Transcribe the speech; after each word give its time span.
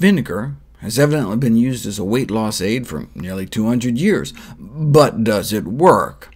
Vinegar 0.00 0.56
has 0.78 0.98
evidently 0.98 1.36
been 1.36 1.56
used 1.56 1.84
as 1.84 1.98
a 1.98 2.04
weight 2.04 2.30
loss 2.30 2.62
aid 2.62 2.86
for 2.86 3.06
nearly 3.14 3.44
200 3.44 3.98
years, 3.98 4.32
but 4.58 5.22
does 5.22 5.52
it 5.52 5.64
work? 5.64 6.34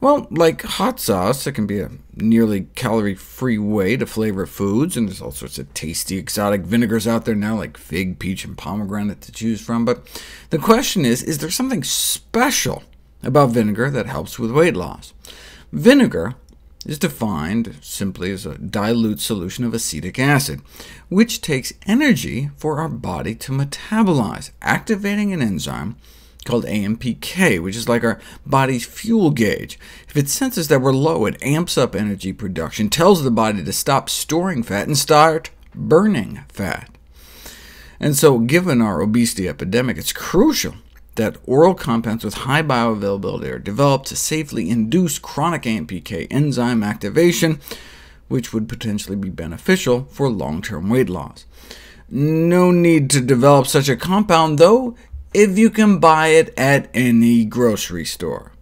Well, 0.00 0.28
like 0.30 0.62
hot 0.62 1.00
sauce, 1.00 1.44
it 1.48 1.52
can 1.52 1.66
be 1.66 1.80
a 1.80 1.90
nearly 2.14 2.68
calorie-free 2.76 3.58
way 3.58 3.96
to 3.96 4.06
flavor 4.06 4.46
foods, 4.46 4.96
and 4.96 5.08
there's 5.08 5.20
all 5.20 5.32
sorts 5.32 5.58
of 5.58 5.74
tasty 5.74 6.16
exotic 6.16 6.60
vinegars 6.60 7.08
out 7.08 7.24
there 7.24 7.34
now, 7.34 7.56
like 7.56 7.76
fig, 7.76 8.20
peach, 8.20 8.44
and 8.44 8.56
pomegranate 8.56 9.20
to 9.22 9.32
choose 9.32 9.60
from. 9.60 9.84
But 9.84 10.06
the 10.50 10.58
question 10.58 11.04
is, 11.04 11.24
is 11.24 11.38
there 11.38 11.50
something 11.50 11.82
special 11.82 12.84
about 13.24 13.50
vinegar 13.50 13.90
that 13.90 14.06
helps 14.06 14.38
with 14.38 14.52
weight 14.52 14.76
loss? 14.76 15.12
Vinegar 15.72 16.36
is 16.86 16.98
defined 16.98 17.76
simply 17.80 18.32
as 18.32 18.44
a 18.44 18.58
dilute 18.58 19.20
solution 19.20 19.64
of 19.64 19.74
acetic 19.74 20.18
acid, 20.18 20.60
which 21.08 21.40
takes 21.40 21.72
energy 21.86 22.50
for 22.56 22.78
our 22.80 22.88
body 22.88 23.34
to 23.36 23.52
metabolize, 23.52 24.50
activating 24.60 25.32
an 25.32 25.42
enzyme 25.42 25.96
called 26.44 26.64
AMPK, 26.64 27.62
which 27.62 27.76
is 27.76 27.88
like 27.88 28.02
our 28.02 28.18
body's 28.44 28.84
fuel 28.84 29.30
gauge. 29.30 29.78
If 30.08 30.16
it 30.16 30.28
senses 30.28 30.68
that 30.68 30.80
we're 30.80 30.92
low, 30.92 31.26
it 31.26 31.40
amps 31.42 31.78
up 31.78 31.94
energy 31.94 32.32
production, 32.32 32.90
tells 32.90 33.22
the 33.22 33.30
body 33.30 33.62
to 33.62 33.72
stop 33.72 34.10
storing 34.10 34.62
fat 34.62 34.88
and 34.88 34.98
start 34.98 35.50
burning 35.74 36.40
fat. 36.48 36.90
And 38.00 38.16
so, 38.16 38.40
given 38.40 38.82
our 38.82 39.00
obesity 39.00 39.48
epidemic, 39.48 39.96
it's 39.96 40.12
crucial 40.12 40.74
that 41.14 41.36
oral 41.46 41.74
compounds 41.74 42.24
with 42.24 42.34
high 42.34 42.62
bioavailability 42.62 43.52
are 43.52 43.58
developed 43.58 44.06
to 44.06 44.16
safely 44.16 44.70
induce 44.70 45.18
chronic 45.18 45.62
AMPK 45.62 46.26
enzyme 46.30 46.82
activation, 46.82 47.60
which 48.28 48.52
would 48.52 48.68
potentially 48.68 49.16
be 49.16 49.28
beneficial 49.28 50.04
for 50.10 50.28
long-term 50.28 50.88
weight 50.88 51.10
loss. 51.10 51.44
No 52.08 52.70
need 52.70 53.10
to 53.10 53.20
develop 53.20 53.66
such 53.66 53.88
a 53.88 53.96
compound, 53.96 54.58
though, 54.58 54.96
if 55.34 55.58
you 55.58 55.70
can 55.70 55.98
buy 55.98 56.28
it 56.28 56.52
at 56.58 56.88
any 56.94 57.44
grocery 57.44 58.04
store. 58.04 58.52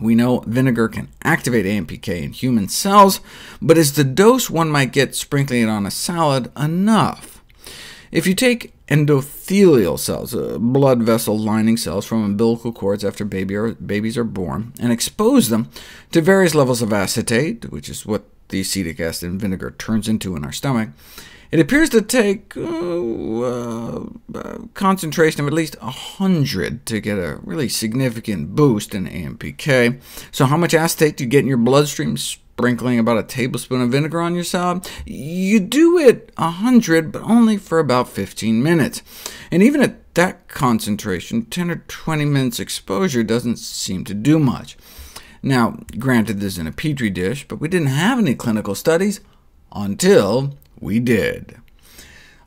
We 0.00 0.14
know 0.14 0.40
vinegar 0.46 0.88
can 0.88 1.08
activate 1.22 1.66
AMPK 1.66 2.22
in 2.22 2.32
human 2.32 2.68
cells, 2.68 3.20
but 3.62 3.78
is 3.78 3.92
the 3.92 4.04
dose 4.04 4.50
one 4.50 4.68
might 4.68 4.92
get 4.92 5.14
sprinkling 5.14 5.62
it 5.62 5.68
on 5.68 5.86
a 5.86 5.90
salad 5.90 6.50
enough? 6.56 7.33
If 8.14 8.28
you 8.28 8.34
take 8.34 8.72
endothelial 8.86 9.98
cells, 9.98 10.36
uh, 10.36 10.56
blood 10.60 11.02
vessel 11.02 11.36
lining 11.36 11.76
cells 11.76 12.06
from 12.06 12.22
umbilical 12.22 12.72
cords 12.72 13.04
after 13.04 13.24
baby 13.24 13.56
or, 13.56 13.74
babies 13.74 14.16
are 14.16 14.22
born, 14.22 14.72
and 14.78 14.92
expose 14.92 15.48
them 15.48 15.68
to 16.12 16.20
various 16.20 16.54
levels 16.54 16.80
of 16.80 16.92
acetate, 16.92 17.72
which 17.72 17.88
is 17.88 18.06
what 18.06 18.22
the 18.50 18.60
acetic 18.60 19.00
acid 19.00 19.30
in 19.30 19.38
vinegar 19.40 19.72
turns 19.72 20.06
into 20.06 20.36
in 20.36 20.44
our 20.44 20.52
stomach, 20.52 20.90
it 21.50 21.58
appears 21.58 21.90
to 21.90 22.02
take 22.02 22.56
uh, 22.56 24.00
uh, 24.32 24.58
concentration 24.74 25.40
of 25.40 25.48
at 25.48 25.52
least 25.52 25.76
100 25.82 26.86
to 26.86 27.00
get 27.00 27.18
a 27.18 27.40
really 27.42 27.68
significant 27.68 28.54
boost 28.54 28.94
in 28.94 29.08
AMPK. 29.08 30.00
So 30.30 30.46
how 30.46 30.56
much 30.56 30.72
acetate 30.72 31.16
do 31.16 31.24
you 31.24 31.30
get 31.30 31.40
in 31.40 31.48
your 31.48 31.56
bloodstream 31.56 32.16
sprinkling 32.56 33.00
about 33.00 33.18
a 33.18 33.24
tablespoon 33.24 33.80
of 33.80 33.90
vinegar 33.90 34.20
on 34.20 34.36
your 34.36 34.44
salad? 34.44 34.88
You 35.04 35.58
do 35.58 35.98
it 35.98 36.30
100, 36.36 37.10
but 37.10 37.22
only 37.22 37.56
for 37.56 37.80
about 37.80 38.08
15 38.08 38.62
minutes. 38.62 39.02
And 39.50 39.60
even 39.60 39.82
at 39.82 40.14
that 40.14 40.46
concentration, 40.46 41.46
10 41.46 41.70
or 41.70 41.82
20 41.88 42.24
minutes 42.24 42.60
exposure 42.60 43.24
doesn't 43.24 43.58
seem 43.58 44.04
to 44.04 44.14
do 44.14 44.38
much. 44.38 44.76
Now, 45.42 45.80
granted 45.98 46.38
this 46.38 46.52
is 46.52 46.58
in 46.60 46.68
a 46.68 46.72
petri 46.72 47.10
dish, 47.10 47.44
but 47.48 47.60
we 47.60 47.66
didn't 47.66 47.88
have 47.88 48.20
any 48.20 48.36
clinical 48.36 48.76
studies 48.76 49.20
until 49.72 50.56
we 50.78 51.00
did. 51.00 51.56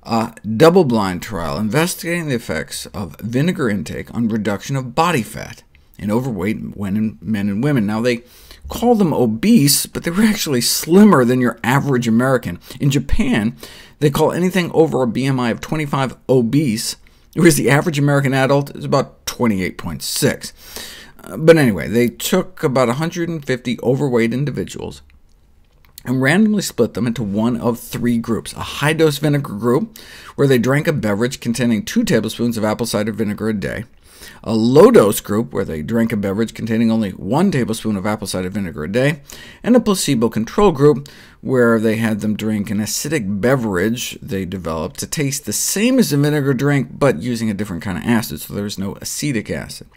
A 0.04 0.34
double-blind 0.56 1.22
trial 1.22 1.58
investigating 1.58 2.30
the 2.30 2.36
effects 2.36 2.86
of 2.88 3.20
vinegar 3.20 3.70
intake 3.70 4.14
on 4.16 4.30
reduction 4.30 4.78
of 4.78 4.96
body 4.96 5.22
fat 5.22 5.64
in 6.00 6.10
overweight 6.10 6.78
men 6.78 7.20
and 7.22 7.62
women. 7.62 7.86
Now, 7.86 8.00
they 8.00 8.24
call 8.70 8.96
them 8.96 9.14
obese, 9.14 9.86
but 9.86 10.04
they 10.04 10.12
were 10.12 10.24
actually 10.24 10.62
slimmer 10.62 11.24
than 11.26 11.42
your 11.42 11.60
average 11.64 12.08
American. 12.08 12.60
In 12.80 12.90
Japan, 12.90 13.56
they 14.00 14.10
call 14.10 14.32
anything 14.32 14.72
over 14.74 15.04
a 15.04 15.08
BMI 15.08 15.52
of 15.52 15.62
25 15.62 16.18
obese, 16.30 16.98
whereas 17.34 17.56
the 17.56 17.70
average 17.70 18.00
American 18.00 18.34
adult 18.34 18.76
is 18.76 18.86
about 18.86 19.26
28.6. 19.26 20.54
Uh, 21.24 21.38
but 21.38 21.58
anyway, 21.58 21.88
they 21.88 22.08
took 22.08 22.64
about 22.64 22.88
150 22.88 23.80
overweight 23.82 24.34
individuals 24.34 25.02
and 26.08 26.22
randomly 26.22 26.62
split 26.64 26.94
them 26.94 27.06
into 27.06 27.22
one 27.22 27.58
of 27.58 27.80
three 27.80 28.18
groups, 28.18 28.54
a 28.54 28.62
high-dose 28.62 29.18
vinegar 29.18 29.54
group, 29.54 29.98
where 30.36 30.48
they 30.48 30.58
drank 30.58 30.88
a 30.88 30.94
beverage 30.94 31.42
containing 31.42 31.84
2 31.84 32.04
tablespoons 32.06 32.58
of 32.58 32.64
apple 32.64 32.86
cider 32.86 33.12
vinegar 33.12 33.50
a 33.50 33.54
day, 33.54 33.84
a 34.44 34.56
low-dose 34.56 35.20
group, 35.20 35.52
where 35.52 35.66
they 35.66 35.82
drank 35.82 36.14
a 36.14 36.18
beverage 36.18 36.54
containing 36.54 36.90
only 36.90 37.12
1 37.12 37.52
tablespoon 37.52 37.98
of 37.98 38.06
apple 38.06 38.26
cider 38.26 38.50
vinegar 38.50 38.86
a 38.86 38.92
day, 38.92 39.22
and 39.62 39.76
a 39.76 39.82
placebo 39.82 40.30
control 40.30 40.72
group, 40.72 41.10
where 41.42 41.78
they 41.78 41.98
had 41.98 42.22
them 42.22 42.36
drink 42.36 42.70
an 42.70 42.80
acidic 42.80 43.42
beverage 43.42 44.18
they 44.22 44.46
developed 44.46 45.00
to 45.00 45.08
taste 45.08 45.46
the 45.46 45.54
same 45.54 46.00
as 46.00 46.14
a 46.14 46.18
vinegar 46.18 46.54
drink, 46.54 46.88
but 46.94 47.22
using 47.22 47.50
a 47.50 47.54
different 47.54 47.84
kind 47.84 47.98
of 47.98 48.04
acid, 48.06 48.40
so 48.40 48.54
there 48.54 48.64
was 48.64 48.80
no 48.80 48.96
acetic 49.02 49.52
acid. 49.52 49.88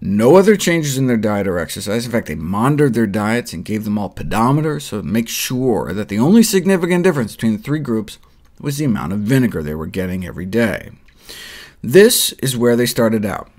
No 0.00 0.36
other 0.36 0.56
changes 0.56 0.98
in 0.98 1.06
their 1.06 1.16
diet 1.16 1.48
or 1.48 1.58
exercise. 1.58 2.04
In 2.04 2.12
fact, 2.12 2.26
they 2.26 2.34
monitored 2.34 2.94
their 2.94 3.06
diets 3.06 3.52
and 3.52 3.64
gave 3.64 3.84
them 3.84 3.96
all 3.96 4.10
pedometers, 4.10 4.82
so 4.82 5.00
to 5.00 5.06
make 5.06 5.28
sure 5.28 5.92
that 5.92 6.08
the 6.08 6.18
only 6.18 6.42
significant 6.42 7.02
difference 7.02 7.34
between 7.34 7.56
the 7.56 7.62
three 7.62 7.78
groups 7.78 8.18
was 8.60 8.78
the 8.78 8.84
amount 8.84 9.12
of 9.12 9.20
vinegar 9.20 9.62
they 9.62 9.74
were 9.74 9.86
getting 9.86 10.26
every 10.26 10.46
day. 10.46 10.90
This 11.82 12.32
is 12.34 12.56
where 12.56 12.76
they 12.76 12.86
started 12.86 13.24
out. 13.24 13.50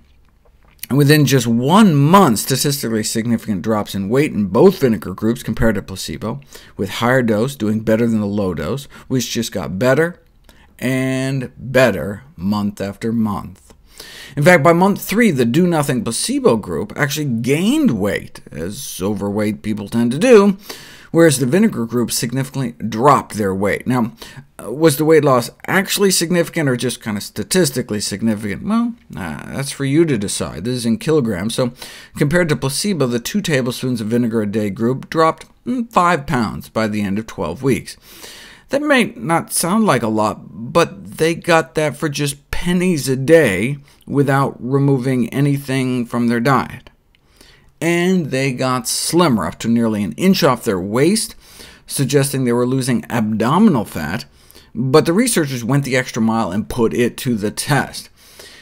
And 0.89 0.97
within 0.97 1.25
just 1.25 1.47
one 1.47 1.95
month, 1.95 2.39
statistically 2.39 3.03
significant 3.03 3.61
drops 3.61 3.93
in 3.93 4.07
weight 4.07 4.31
in 4.31 4.45
both 4.45 4.79
vinegar 4.79 5.13
groups 5.13 5.43
compared 5.43 5.75
to 5.75 5.81
placebo, 5.81 6.39
with 6.77 6.89
higher 6.89 7.21
dose 7.21 7.55
doing 7.55 7.81
better 7.81 8.07
than 8.07 8.21
the 8.21 8.25
low 8.25 8.53
dose, 8.53 8.85
which 9.07 9.29
just 9.29 9.51
got 9.51 9.79
better 9.79 10.21
and 10.79 11.51
better 11.57 12.23
month 12.37 12.79
after 12.79 13.11
month. 13.11 13.66
In 14.35 14.43
fact, 14.43 14.63
by 14.63 14.73
month 14.73 15.01
three, 15.01 15.31
the 15.31 15.45
do-nothing 15.45 16.03
placebo 16.03 16.57
group 16.57 16.93
actually 16.95 17.25
gained 17.25 17.99
weight, 17.99 18.41
as 18.51 18.99
overweight 19.01 19.61
people 19.61 19.87
tend 19.87 20.11
to 20.11 20.19
do, 20.19 20.57
whereas 21.11 21.39
the 21.39 21.45
vinegar 21.45 21.85
group 21.85 22.11
significantly 22.11 22.73
dropped 22.87 23.35
their 23.35 23.55
weight. 23.55 23.87
Now, 23.87 24.13
uh, 24.63 24.71
was 24.71 24.97
the 24.97 25.05
weight 25.05 25.23
loss 25.23 25.49
actually 25.67 26.11
significant, 26.11 26.67
or 26.67 26.75
just 26.75 27.01
kind 27.01 27.17
of 27.17 27.23
statistically 27.23 28.01
significant? 28.01 28.63
Well, 28.63 28.93
uh, 29.15 29.53
that's 29.53 29.71
for 29.71 29.85
you 29.85 30.05
to 30.05 30.17
decide. 30.17 30.65
This 30.65 30.77
is 30.77 30.85
in 30.85 30.97
kilograms, 30.97 31.55
so 31.55 31.73
compared 32.17 32.49
to 32.49 32.55
placebo, 32.55 33.07
the 33.07 33.19
2 33.19 33.41
tablespoons 33.41 34.01
of 34.01 34.07
vinegar 34.07 34.41
a 34.41 34.47
day 34.47 34.69
group 34.69 35.09
dropped 35.09 35.45
mm, 35.65 35.91
5 35.91 36.27
pounds 36.27 36.69
by 36.69 36.87
the 36.87 37.01
end 37.01 37.17
of 37.19 37.27
12 37.27 37.63
weeks. 37.63 37.97
That 38.69 38.81
may 38.81 39.13
not 39.15 39.53
sound 39.53 39.85
like 39.85 40.03
a 40.03 40.09
lot, 40.09 40.41
but 40.49 41.17
they 41.17 41.35
got 41.35 41.75
that 41.75 41.95
for 41.95 42.09
just 42.09 42.46
pennies 42.57 43.07
a 43.07 43.15
day 43.15 43.77
without 44.07 44.57
removing 44.59 45.29
anything 45.29 46.03
from 46.07 46.27
their 46.27 46.39
diet. 46.39 46.89
And 47.79 48.31
they 48.31 48.51
got 48.51 48.87
slimmer, 48.87 49.45
up 49.45 49.59
to 49.59 49.67
nearly 49.67 50.03
an 50.03 50.13
inch 50.13 50.43
off 50.43 50.63
their 50.63 50.79
waist, 50.79 51.35
suggesting 51.85 52.45
they 52.45 52.51
were 52.51 52.65
losing 52.65 53.05
abdominal 53.11 53.85
fat, 53.85 54.25
but 54.73 55.05
the 55.05 55.13
researchers 55.13 55.63
went 55.63 55.85
the 55.85 55.95
extra 55.95 56.19
mile 56.19 56.49
and 56.49 56.67
put 56.67 56.95
it 56.95 57.15
to 57.17 57.35
the 57.35 57.51
test. 57.51 58.09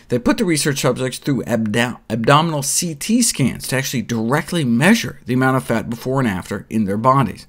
They 0.10 0.20
put 0.20 0.40
the 0.40 0.46
research 0.46 0.82
subjects 0.82 1.18
through 1.18 1.44
abdo 1.44 1.98
abdominal 2.10 2.64
CT 2.64 3.24
scans 3.24 3.66
to 3.70 3.78
actually 3.78 4.02
directly 4.02 4.66
measure 4.66 5.22
the 5.26 5.36
amount 5.36 5.56
of 5.56 5.64
fat 5.64 5.90
before 5.90 6.20
and 6.20 6.28
after 6.28 6.66
in 6.70 6.84
their 6.84 6.98
bodies. 6.98 7.48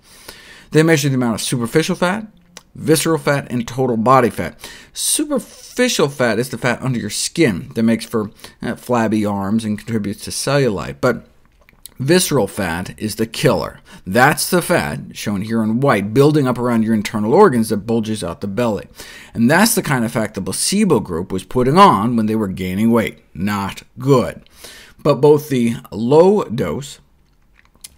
They 0.70 0.84
measured 0.84 1.10
the 1.10 1.16
amount 1.16 1.34
of 1.34 1.40
superficial 1.40 1.96
fat, 1.96 2.28
visceral 2.76 3.18
fat, 3.18 3.50
and 3.50 3.66
total 3.66 3.96
body 3.96 4.30
fat. 4.30 4.70
Superficial 4.92 6.08
fat 6.08 6.38
is 6.38 6.50
the 6.50 6.58
fat 6.58 6.82
under 6.82 6.98
your 6.98 7.10
skin 7.10 7.70
that 7.74 7.82
makes 7.82 8.04
for 8.04 8.30
uh, 8.62 8.76
flabby 8.76 9.24
arms 9.24 9.64
and 9.64 9.78
contributes 9.78 10.24
to 10.24 10.30
cellulite, 10.30 10.96
but 11.00 11.26
visceral 11.98 12.46
fat 12.46 12.94
is 12.98 13.16
the 13.16 13.26
killer. 13.26 13.80
That's 14.06 14.50
the 14.50 14.60
fat, 14.60 15.16
shown 15.16 15.40
here 15.40 15.62
in 15.62 15.80
white, 15.80 16.12
building 16.12 16.46
up 16.46 16.58
around 16.58 16.82
your 16.82 16.94
internal 16.94 17.32
organs 17.32 17.70
that 17.70 17.78
bulges 17.78 18.22
out 18.22 18.42
the 18.42 18.46
belly. 18.46 18.86
And 19.32 19.50
that's 19.50 19.74
the 19.74 19.82
kind 19.82 20.04
of 20.04 20.12
fat 20.12 20.34
the 20.34 20.42
placebo 20.42 21.00
group 21.00 21.32
was 21.32 21.44
putting 21.44 21.78
on 21.78 22.14
when 22.14 22.26
they 22.26 22.36
were 22.36 22.48
gaining 22.48 22.90
weight. 22.90 23.20
Not 23.34 23.82
good. 23.98 24.48
But 25.02 25.22
both 25.22 25.48
the 25.48 25.76
low-dose 25.90 27.00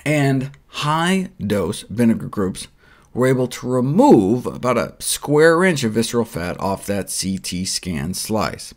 and 0.04 0.52
high-dose 0.68 1.82
vinegar 1.82 2.28
groups 2.28 2.68
were 3.14 3.26
able 3.26 3.48
to 3.48 3.68
remove 3.68 4.46
about 4.46 4.78
a 4.78 4.94
square 4.98 5.64
inch 5.64 5.84
of 5.84 5.92
visceral 5.92 6.24
fat 6.24 6.58
off 6.60 6.86
that 6.86 7.14
CT 7.14 7.66
scan 7.66 8.14
slice. 8.14 8.74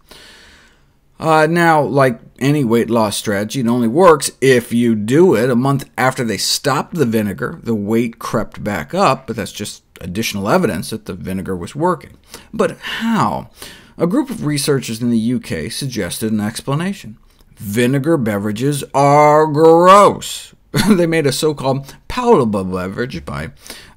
Uh, 1.20 1.46
now, 1.46 1.82
like 1.82 2.20
any 2.40 2.64
weight 2.64 2.90
loss 2.90 3.16
strategy, 3.16 3.60
it 3.60 3.68
only 3.68 3.88
works 3.88 4.32
if 4.42 4.74
you 4.74 4.96
do 4.96 5.36
it. 5.36 5.52
A 5.52 5.56
month 5.56 5.88
after 5.96 6.24
they 6.24 6.38
stopped 6.38 6.96
the 6.96 7.06
vinegar, 7.06 7.60
the 7.62 7.76
weight 7.76 8.18
crept 8.18 8.64
back 8.64 8.96
up, 8.96 9.28
but 9.28 9.36
that's 9.36 9.52
just 9.52 9.84
additional 10.02 10.50
evidence 10.50 10.90
that 10.90 11.06
the 11.06 11.14
vinegar 11.14 11.56
was 11.56 11.76
working. 11.76 12.18
But 12.52 12.78
how? 12.80 13.52
A 14.00 14.08
group 14.08 14.32
of 14.32 14.48
researchers 14.48 15.00
in 15.00 15.12
the 15.12 15.34
UK 15.36 15.72
suggested 15.72 16.32
an 16.32 16.40
explanation. 16.40 17.20
Vinegar 17.56 18.18
beverages 18.18 18.84
are 18.96 19.46
gross. 19.46 20.56
they 20.90 21.06
made 21.06 21.28
a 21.28 21.32
so-called 21.32 21.96
palatable 22.12 22.66
beverage 22.66 23.24
by 23.24 23.50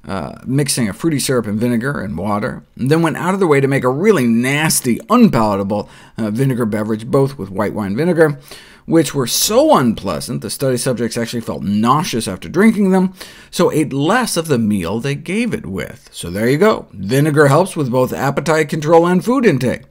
uh, 0.07 0.39
mixing 0.45 0.87
a 0.87 0.93
fruity 0.93 1.19
syrup 1.19 1.47
and 1.47 1.59
vinegar 1.59 1.99
and 1.99 2.17
water, 2.17 2.63
and 2.77 2.89
then 2.89 3.01
went 3.01 3.17
out 3.17 3.33
of 3.33 3.41
their 3.41 3.47
way 3.47 3.59
to 3.59 3.67
make 3.67 3.83
a 3.83 3.89
really 3.89 4.25
nasty, 4.25 4.97
unpalatable 5.09 5.89
uh, 6.17 6.31
vinegar 6.31 6.65
beverage, 6.65 7.05
both 7.05 7.37
with 7.37 7.49
white 7.49 7.73
wine 7.73 7.93
vinegar, 7.93 8.39
which 8.85 9.13
were 9.13 9.27
so 9.27 9.75
unpleasant 9.75 10.41
the 10.41 10.49
study 10.49 10.77
subjects 10.77 11.17
actually 11.17 11.41
felt 11.41 11.63
nauseous 11.63 12.25
after 12.25 12.47
drinking 12.47 12.91
them, 12.91 13.13
so 13.51 13.69
ate 13.69 13.91
less 13.91 14.37
of 14.37 14.47
the 14.47 14.57
meal 14.57 15.01
they 15.01 15.15
gave 15.15 15.53
it 15.53 15.65
with. 15.65 16.07
So 16.13 16.29
there 16.31 16.49
you 16.49 16.57
go. 16.57 16.87
Vinegar 16.93 17.47
helps 17.47 17.75
with 17.75 17.91
both 17.91 18.13
appetite 18.13 18.69
control 18.69 19.05
and 19.05 19.25
food 19.25 19.45
intake, 19.45 19.81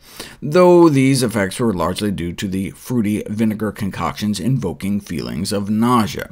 though 0.41 0.89
these 0.89 1.23
effects 1.23 1.61
were 1.61 1.75
largely 1.75 2.11
due 2.11 2.33
to 2.33 2.49
the 2.49 2.71
fruity 2.71 3.23
vinegar 3.29 3.71
concoctions 3.71 4.41
invoking 4.41 4.99
feelings 4.99 5.53
of 5.53 5.69
nausea. 5.69 6.31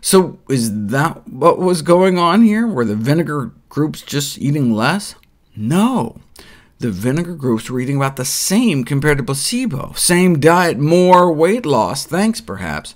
So 0.00 0.38
is 0.48 0.88
that 0.88 1.28
what 1.28 1.58
was 1.58 1.82
going 1.82 2.18
on 2.18 2.42
here? 2.42 2.66
Were 2.66 2.84
the 2.84 2.96
vinegar 2.96 3.52
groups 3.68 4.02
just 4.02 4.38
eating 4.38 4.72
less? 4.72 5.14
No 5.56 6.20
the 6.78 6.90
vinegar 6.90 7.34
groups 7.34 7.68
were 7.68 7.80
eating 7.80 7.96
about 7.96 8.16
the 8.16 8.24
same 8.24 8.84
compared 8.84 9.18
to 9.18 9.24
placebo. 9.24 9.92
Same 9.94 10.38
diet, 10.38 10.78
more 10.78 11.32
weight 11.32 11.66
loss, 11.66 12.06
thanks 12.06 12.40
perhaps 12.40 12.94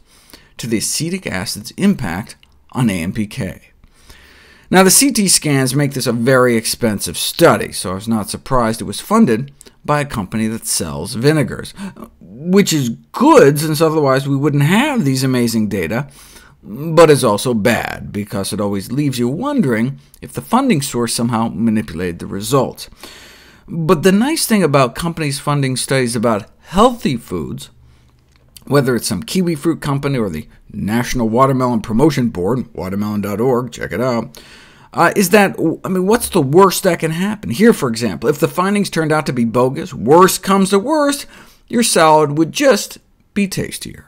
to 0.58 0.66
the 0.66 0.78
acetic 0.78 1.26
acid's 1.26 1.72
impact 1.72 2.36
on 2.72 2.88
AMPK. 2.88 3.60
Now, 4.70 4.82
the 4.82 4.90
CT 4.90 5.28
scans 5.28 5.74
make 5.74 5.92
this 5.92 6.06
a 6.06 6.12
very 6.12 6.56
expensive 6.56 7.18
study, 7.18 7.72
so 7.72 7.90
I 7.90 7.94
was 7.94 8.08
not 8.08 8.30
surprised 8.30 8.80
it 8.80 8.84
was 8.84 9.00
funded 9.00 9.52
by 9.84 10.00
a 10.00 10.06
company 10.06 10.46
that 10.46 10.66
sells 10.66 11.14
vinegars, 11.14 11.74
which 12.20 12.72
is 12.72 12.90
good, 12.90 13.58
since 13.58 13.80
otherwise 13.80 14.28
we 14.28 14.36
wouldn't 14.36 14.62
have 14.62 15.04
these 15.04 15.24
amazing 15.24 15.68
data, 15.68 16.08
but 16.62 17.10
is 17.10 17.24
also 17.24 17.54
bad, 17.54 18.12
because 18.12 18.52
it 18.52 18.60
always 18.60 18.92
leaves 18.92 19.18
you 19.18 19.28
wondering 19.28 19.98
if 20.20 20.32
the 20.32 20.40
funding 20.40 20.80
source 20.80 21.14
somehow 21.14 21.48
manipulated 21.48 22.20
the 22.20 22.26
results. 22.26 22.88
But 23.66 24.02
the 24.02 24.12
nice 24.12 24.46
thing 24.46 24.62
about 24.62 24.94
companies 24.94 25.40
funding 25.40 25.76
studies 25.76 26.14
about 26.14 26.48
healthy 26.66 27.16
foods, 27.16 27.70
whether 28.66 28.94
it's 28.94 29.08
some 29.08 29.22
kiwi 29.22 29.54
fruit 29.56 29.80
company 29.80 30.18
or 30.18 30.30
the 30.30 30.48
National 30.72 31.28
Watermelon 31.28 31.80
Promotion 31.80 32.28
Board, 32.28 32.72
watermelon.org, 32.74 33.72
check 33.72 33.92
it 33.92 34.00
out, 34.00 34.40
uh, 34.92 35.12
is 35.16 35.30
that, 35.30 35.56
I 35.84 35.88
mean, 35.88 36.06
what's 36.06 36.28
the 36.28 36.42
worst 36.42 36.82
that 36.82 36.98
can 36.98 37.12
happen? 37.12 37.50
Here, 37.50 37.72
for 37.72 37.88
example, 37.88 38.28
if 38.28 38.38
the 38.38 38.48
findings 38.48 38.90
turned 38.90 39.10
out 39.10 39.26
to 39.26 39.32
be 39.32 39.44
bogus, 39.44 39.94
worst 39.94 40.42
comes 40.42 40.70
to 40.70 40.78
worst, 40.78 41.26
your 41.66 41.82
salad 41.82 42.36
would 42.36 42.52
just 42.52 42.98
be 43.32 43.48
tastier. 43.48 44.06